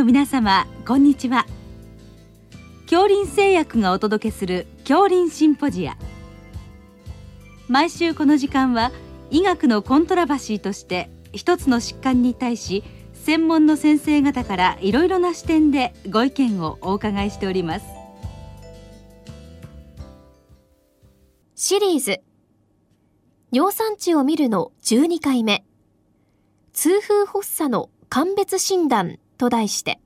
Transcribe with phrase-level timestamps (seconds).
[0.00, 1.44] の皆様こんにちは。
[2.84, 5.98] 恐林製薬がお届けする恐林シンポジア。
[7.68, 8.92] 毎週この時間は
[9.30, 17.84] 医学のコントラバシーとして一つの疾患に対し専門の先生方からいろいろな視点でご意見をお伺いしております。
[21.56, 22.22] シリーズ。
[23.52, 25.62] 尿酸値を見るの12回目。
[26.72, 29.18] 痛風発作の鑑別診断。
[29.40, 29.98] と題して、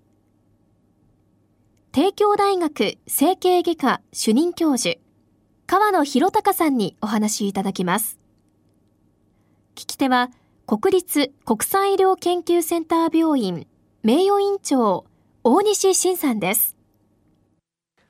[1.90, 4.96] 帝京大学整形外科主任教授、
[5.66, 8.20] 川野博隆さんにお話いただきます。
[9.74, 10.30] 聞き手は、
[10.68, 13.66] 国立国際医療研究センター病院
[14.04, 15.04] 名誉院長、
[15.42, 16.73] 大西晋さんです。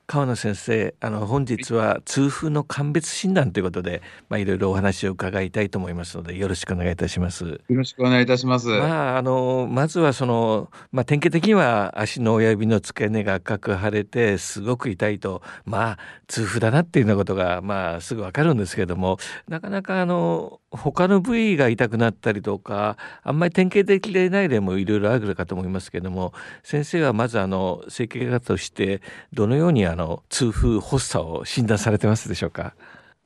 [0.07, 7.45] 川野先生あの本日は痛風の鑑別診断ということで、まあ、いろいろお話を伺いたいと思いますのでよろしくお願いいたします。
[7.45, 8.67] よろしくお願いいたします。
[8.67, 19.17] まああのまずはその、まあ、典型的には足の親指の付け根が赤く腫れてすごく痛いとまあ痛風だなっていうようなことがまあすぐわかるんですけれども
[19.47, 29.01] なかなかあの他の部位が痛くなったりとかあんまり典型的でない例もいろいろあるかと思いますけれども先生はまずあの整形外科として
[29.33, 32.73] どのようにあの痛風発作を診断されてますでしょうか？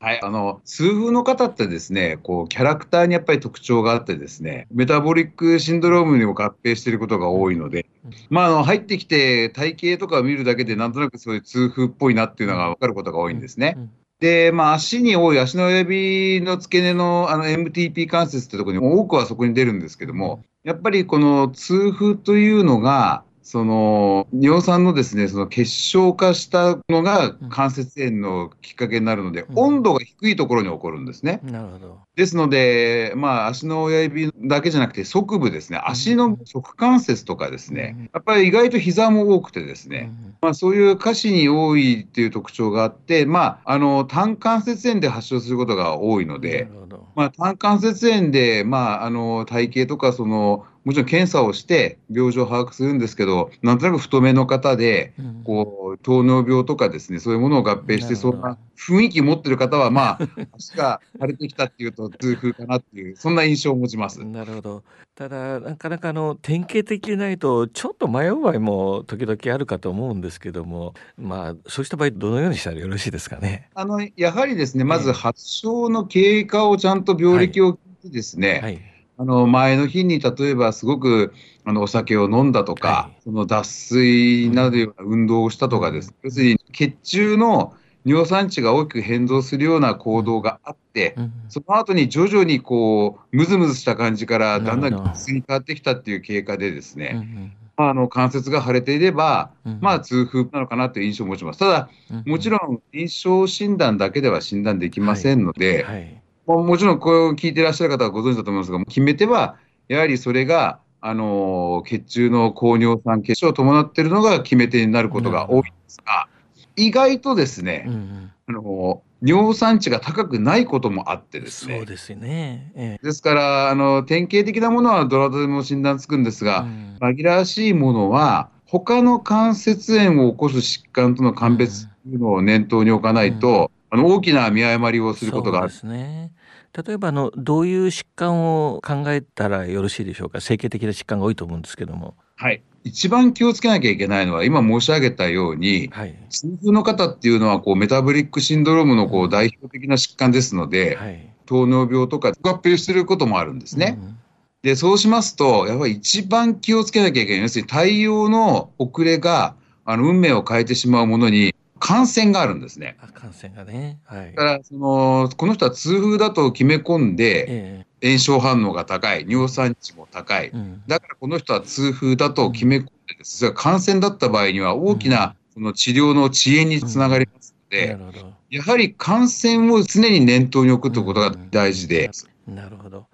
[0.02, 7.84] はい、あの痛風の方ってですねこうキャラクターにやっぱり特徴があってですねメタボリックシンドロームにも合併していることが多いので、
[8.30, 13.76] まあ、あの入ってきて体型とかを見るだけでなんとなくそういう痛風っぽいなっていうのが分かることが多いんですね。
[14.20, 31.40] で、まあ、足に多い足の親指の付け根のあの MTP 関節ってところに多くはそこに出るんですけども、やっぱりこの痛風というのが、その尿酸のですねその結晶化したのが関節炎のきっかけになるので、うん、温度が低いところに起こるんですね。
[31.42, 31.98] なるほど。
[32.14, 46.68] ですので、まあ、足の親指だけじゃなくて、側部ですね、足の側関節とかですね、うん、やっぱり意外と膝も多くてですね、うん、まあ、そういう下肢に多いっていう特徴があって、まあ、あの単関節炎で発症することが多いので、
[47.16, 55.12] まあ、単関節炎で、まあ、あの体型とかそのもちろん検査をして病状を把握するんですけど、なんとなく太めの方で、
[55.44, 60.18] こう糖尿病とかですね、そういうものを合併して、そんな雰囲気持ってる方は、まあ、
[60.56, 64.24] 足が腫れてきたっていうと、痛風かなっていう、そんな印象を持ちます。
[64.24, 64.82] なるほど。
[65.14, 73.68] ただ、なかなかあの典型的でないと、ちょっと迷う場合も時々あるかと思うんですけども、まあ、そうした場合、どのようにしたらよろしいですかね？
[73.74, 78.89] あのやはりですね、まず発症の経過をちゃんと病歴を聞いてですね、はいはい
[79.20, 81.34] あの前の日に例えばすごく
[81.66, 87.74] あのお酒を飲んだとか、はい、その脱水などような運動をしたとかです、うん、要するに血中の
[88.06, 99.50] 尿酸値が大きく変動するような行動があって、うん、その後に徐々にこうムズムズした感じからだんだん脱水に変わってきたっていう経過でですね、うんまあ、あの関節が腫れていれば、
[99.82, 101.58] まあ、痛風なのかなという印象を持ちます。
[101.58, 101.88] ただ、
[102.26, 105.94] もちろん臨床診断だけでは診断できませんので、はい。
[105.94, 106.19] はい
[106.58, 109.56] もちろんこれを聞いていらっしゃる方はご存知だと思いますが、決め手は、
[109.88, 116.28] やはりそれが、あの血中の高尿酸血症を伴っているのが決め手になることが多いんですが、
[116.76, 121.76] 意外とですね、うんうん、あの尿酸値が高くないこともあってですね。
[121.78, 122.72] そうですね。
[122.74, 135.70] ええ、ですから、あの典型的なものはどなたでも診断つくんですが、うん、紛らわしいものは、他の関節炎を起こす疾患との鑑別というのを念頭に置かないと、うん、あの大きな見誤りをすることがある。
[135.70, 136.32] そうですね。
[136.76, 140.40] 例えばあのどういう疾患を考えたらよろしいでしょうか？
[140.40, 142.14] 整形的な疾患が多いと思うんですけども。
[142.36, 142.62] はい。
[142.84, 153.98] 一番気をつけなきゃいけないのは、今申し上げたように、はい、痛風の方っていうのはこうメタボリックシンドロームのこう代表的な疾患ですので、はい、糖尿病とか合併していることもあるんですね。
[154.00, 154.18] うん、
[154.62, 159.54] でそうしますと、やっぱり一番気をつけなきゃいけない、要するに対応の遅れが
[159.84, 161.49] あの運命を変えてしまうものに
[161.80, 162.96] 感染があるんですね。
[163.14, 163.98] 感染がね。
[164.04, 164.34] はい。
[164.34, 182.10] だからそのこの人は痛風だと決め込んで、えー、炎症反応が高い、尿酸値も高い、うん、だからこの人は痛風だと決め込んでです、うん、感染だった場合には大きなその治療の遅延につながりますので、うん、やはり感染を常に念頭に置くということが大事で。
[182.46, 183.06] なるほど。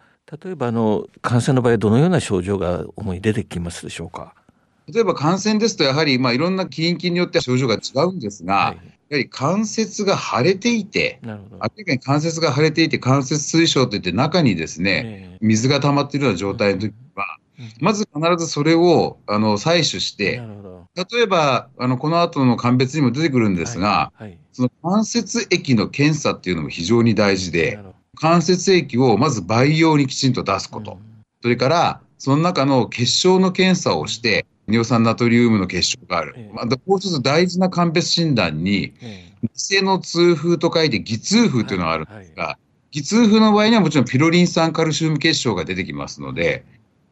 [0.45, 4.35] 例えばあの感染の場合どのような症状が主に出てきますでしょうか？
[4.93, 8.77] 例えば感染ですと、やはり、まあ、いろんな起因菌によって症状が違うんですが、はい、
[9.09, 17.39] やはり関節が腫れていて、明らかに関節が腫れていて、関節水晶といって中にですね、水が溜まっているような状態の時は、
[17.81, 20.41] まず必ずそれをあの採取して、
[20.95, 27.79] 例えばあのこの後の鑑別にも出てくるんですが、はいはい、その関節液の検査っていうのも非常に大事で、
[28.19, 30.99] 関節液をまず培養にきちんと出すこと、
[31.43, 36.35] それからその中の結晶の検査をして、尿酸ナトリウムの結晶がある。
[36.37, 42.59] えー、まあ、もう一つ大事な鑑別診断に、えー、偽の痛風と書いて偽痛風というのがあるんですが、はいはい、
[42.91, 46.65] 偽痛風の場合にはもちろんピロリン酸カルシウム結晶が出てきますので、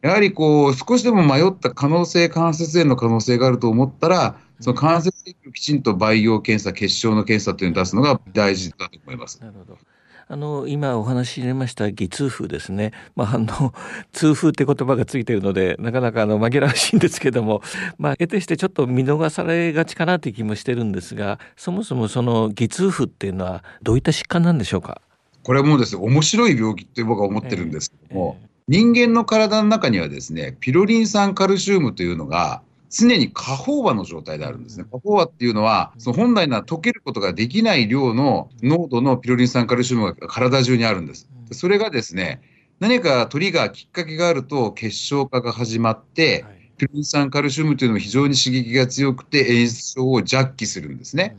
[0.05, 9.41] やはりこう、少しでも迷った可能性、関節炎の可能性があると思ったら、その関節液をきちんと培養検査、結晶の検査というのを出すのが大事だと思います。
[9.41, 9.79] なるほど。
[10.27, 13.75] あの今お話し入れました偽痛風ですね、 まあ、あの
[14.13, 17.63] 痛風って言葉がついているので なかなかあの紛らわしいんですけども、
[17.99, 25.01] まあ、得てしてちょっと見逃されがちかなという気もしてるんですがそもそもその偽痛風っていうのはどういった疾患なんでしょうか？
[25.43, 32.63] これもですね面白い病気って僕は思ってるんですけども、えーえー人間の体の中にはですね、ピロリン酸カルシウムというのが
[32.97, 34.85] 常に過飽和の状態であるんですね。
[34.91, 41.29] 過飽和っていうのは、その本来なら溶けることができない量の濃度のピロリン酸カルシウムが体中にあるんです。
[41.51, 42.41] それがですね、
[42.81, 46.45] 何かトリガー、きっかけがあると結晶化が始まって、
[46.77, 51.37] ピロリン酸カルシウムというのも非常に刺激が強くて炎症を弱気するんですね。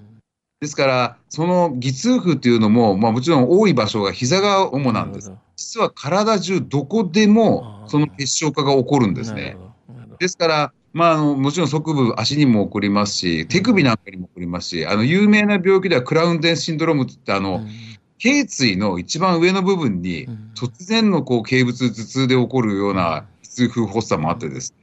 [0.61, 5.31] ですから、その偽痛風というのも、まあ、もちろん多い場所が膝が主なんです。
[5.55, 9.57] 実は体中どこでもその結晶化が起こるんですね。
[10.19, 17.59] ですから、まあ、あのもちろん側部、足にも起こりますし、手首なんかにも起こりますし、あの有名な病気ではクラウンデンシンドロームってあの、
[18.17, 20.25] 頸椎の一番上の部分に
[20.55, 24.77] 突然のこう頸部痛、頭痛で起こるような痛風発作もあってです、ね、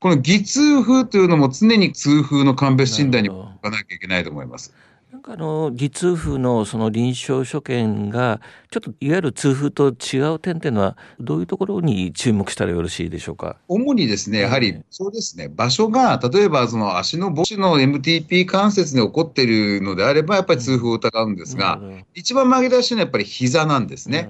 [0.00, 4.74] この偽痛風というのも常に痛風の鑑別診断に置かなきゃいけないと思います。
[5.14, 8.40] なんかあの偽痛風のその臨床所見が
[8.72, 13.56] ちょっといわゆる痛風と違う点っていうのはどういうところに注目したらよろしいでしょうか？
[13.68, 24.28] 主にですねやはりそうですね場所が例えばその足の母子の MTP 関節に起こっているのであればやっぱり痛風を疑うんですが、うん、一番曲げ出しのはやっぱり膝なんですね。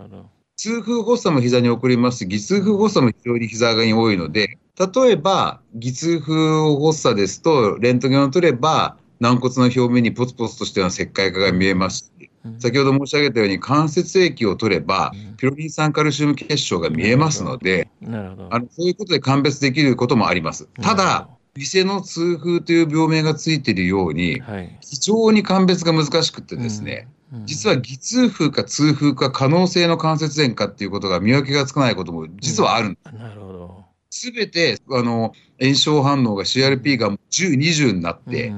[0.57, 20.69] 痛風発作も膝に起こりますし、偽痛風発作も非常に膝が多いので、例えば、偽痛風発作ですと、レントゲンを取れば、軟骨の表面にポツポツとしたような石灰化が見えますし、先ほど申し上げたように関節液を取れば、ピロリン酸カルシウム結晶が見えますので、あのそういうことで鑑別できることもあります。
[20.83, 24.43] ただ、偽の痛風という病名がついているように、
[24.83, 27.09] 非常に鑑別が難しくてですね、
[27.47, 33.15] 実は偽痛風か痛風か可能性の関節炎かっていうことが見分けがつかないことも実はあるんです。
[33.17, 33.85] なるほど。
[34.11, 38.53] すべて、あの、炎症反応が CRP が10、20になって、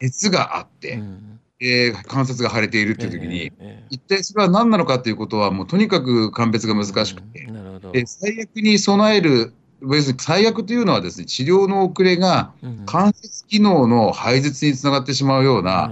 [0.00, 3.52] 熱があって、うん、えー、関節が腫れているっていう時に、
[3.90, 9.52] 一体それは何なのかということは、もうとにかく鑑別が難しくて、うん、最悪に備える、
[9.82, 12.52] 別に最悪というのはですね、治療の遅れが
[12.86, 15.90] 関節機能の廃絶につながってしまうような、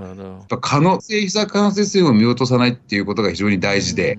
[0.50, 4.18] や可能性膝関節炎を見落とさないっていうことが非常に大事で、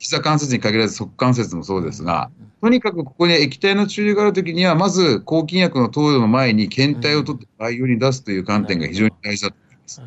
[0.00, 2.30] 膝関節に限らず側関節もそうですが、
[2.62, 10.02] とにかくここに液体の注入があるときには、まず抗菌薬の投与の前に検体を取って培養に出すという観点が非常に大事だと思います。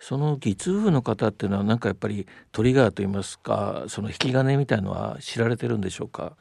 [0.00, 6.32] その偽痛風の方っていうのは、なんかやっぱりトリガーといいますか、その引き金みたいのは知られてるんでしょうか？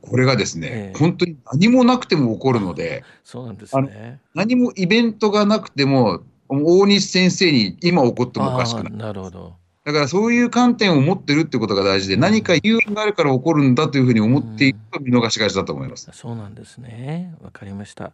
[0.00, 4.18] これがですね、えー、本当に何もなくても起こるので、そうなんですね。
[4.34, 8.92] 何もイベントがなくても、大西先生に今起こってもおかしくない。
[8.92, 9.54] なるほど。
[9.86, 16.08] だからそういう観点を持ってるってことが大事で、何か理由があるから起こるんだというふうに思っていくと見逃しがちだと思います。
[16.08, 17.32] うん、そうなんですね。
[17.40, 18.10] わかりました。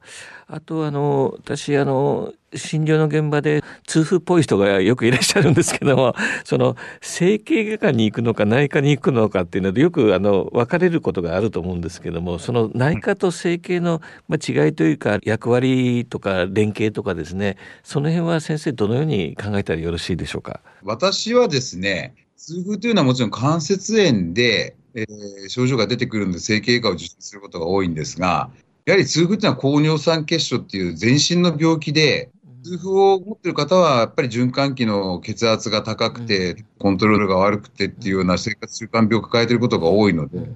[0.48, 20.60] あとあの私あの診療の現場で痛風っぽい人がよくいらっしゃるんですけども、 その整形外科に行くのか内科に行くのかっていうのでよくあの分かれることがあると思うんですけども、その内科と整形の違いというか役割とか連携とかですね、その辺は先生どのように考えたらよろしいでしょうか？
[20.82, 28.50] 私はですね、痛風というのはもちろん関節炎で、えー、症状が出てくるので整形外科を受診することが多いんですが、
[28.84, 32.30] やはり痛風というのは高尿酸血症っていう全身の病気で、
[32.62, 40.48] 痛風を持っている方は、やっぱり循環器の血圧が高くて、コントロールが悪くてっていうような生活習慣病を抱えていることが多いので、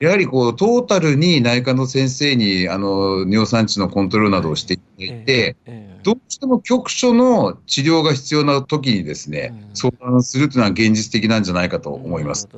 [0.00, 4.78] やはりこうトータルに内科の先生にあの尿酸値のコントロールなどをしてい
[5.24, 5.56] て、
[6.02, 12.48] どうしても局所の治療が必要な時にですね、相談するというのは現実的なんじゃないかと思います。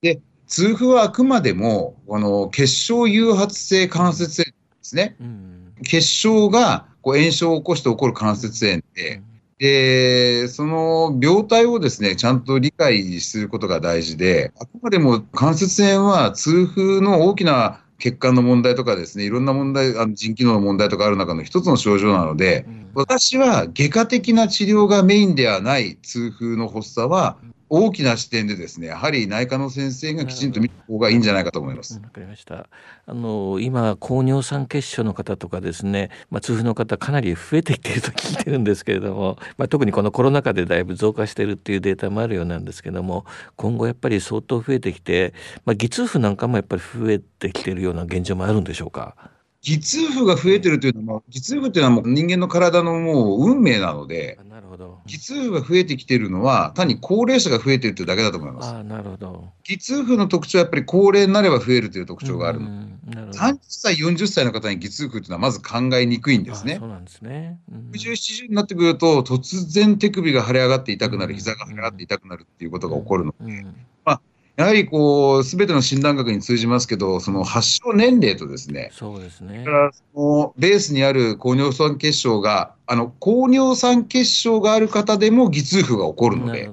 [0.00, 5.16] で痛風はあくまでもあの結晶誘発性関節炎ですね。
[5.82, 9.22] 結晶がこう炎症を起こして起こる関節炎で、
[9.58, 27.36] で、その病態をですね、ちゃんと理解することが大事で、あくまでも関節炎は痛風の大きな血管の問題とかですね、いろんな問題、あの腎機能の問題とかある中の一つの症状なので、私は外科的な治療がメインではない痛風の発作は、
[27.74, 31.94] 大きな視点でですね、やはり内科の先生がきちんと見た方がいいんじゃないかと思います。
[31.94, 32.68] わかりました。
[33.06, 43.24] あの今高尿酸血症の方とかですね、まあ、痛風の方かなり増えてきていると聞いてるんですけれども、 まあ、特にこのコロナ禍でだいぶ増加しているっていうデータもあるようなんですけども、
[43.56, 45.32] 今後やっぱり相当増えてきて、
[45.64, 49.31] まあ、偽痛風なんかもやっぱり増えてきているような現状もあるんでしょうか？
[49.62, 54.98] 偽痛風が増えてるというのは、偽痛風というのはもう人間の体のもう運命なので、なるほど。
[55.06, 58.68] 偽痛風が増えてきているのは、単に高齢者が増えているというだけだと思います。
[58.70, 59.52] あなるほど。
[59.62, 66.78] 偽痛風の特徴はやっぱり高齢になれば増えるという特徴があるので、30歳、40歳の方に偽痛風というのはまず考えにくいんですね。
[66.80, 73.76] そうなんですね、うん、60、70になってくると、突然手首が腫れ上がって痛くなる、膝が腫れ上がって痛くなるっていうことが起こるので、うんうん。
[74.04, 74.20] まあ
[74.56, 79.64] やはりこう、すべての診断学に通じますけど、その発症年齢とですね、そうですね。
[80.14, 86.70] そのベースにある高尿酸血症が、あの、高尿酸血症がある方でも偽痛風が起こるので、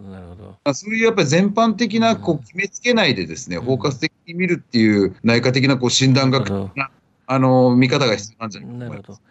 [0.74, 6.92] そういうやっぱり全般的なこう決めつけないでですね、うん、包括的に診るっていう内科的なこう診断学な、
[7.32, 9.22] あの、見方が必要なんじゃないかと思います。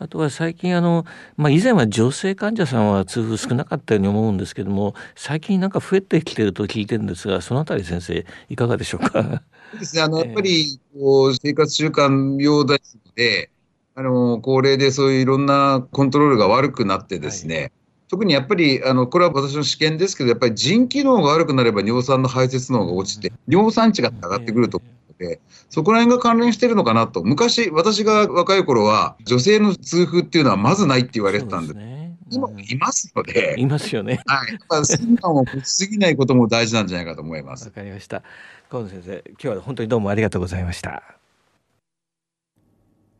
[0.00, 1.04] あとは最近あの、
[1.36, 9.42] まあ、以前は女性患者さんは痛風少なかったように思うんですけども最近なんか増えてきてると聞いてるんですがそのあたり先生いかがでしょうか？
[9.72, 10.02] そうですね。
[10.02, 13.50] あの、やっぱりこう生活習慣病ですので
[13.96, 17.72] あの高齢でそういういろんなコントロールが悪くなってですね、はい。
[18.08, 24.80] 特にやっぱり、あの、これは私の試験ですけど、やっぱり腎機能が悪くなれば尿酸の排泄能が落ちて、尿酸値が上がってくると
[25.18, 27.22] で、そこら辺が関連してるのかなと。
[27.24, 31.80] 昔、私が若い頃は、女性の痛風っていうのはまずないって言われてたんで、で
[32.30, 34.20] 今いますので、いますよね。
[34.26, 34.52] はい。
[34.52, 37.66] やっぱ診断を持ちすぎないことも大事なんじゃないかと思います。
[37.68, 38.22] わかりました。
[38.70, 41.02] 河野先生、今日は本当にどうもありがとうございました。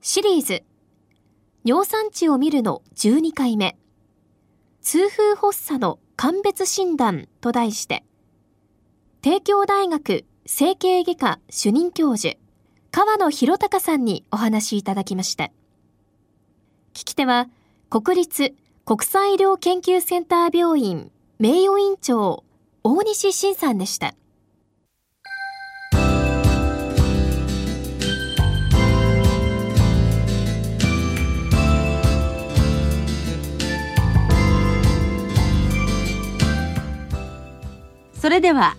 [0.01, 0.63] シリーズ、
[1.65, 3.77] 尿酸値を見るの12回目、
[4.83, 8.05] 痛風発作の鑑別診断と題して、
[9.21, 12.39] 帝京大学整形外科主任教授、
[12.91, 15.51] 川野博隆さんにお話いただきました。
[16.95, 17.51] 聞き手は、
[17.91, 18.55] 国立
[18.87, 22.45] 国際医療研究センター病院名誉院長、
[22.83, 24.15] 大西晋さんでした。
[38.15, 38.79] それでは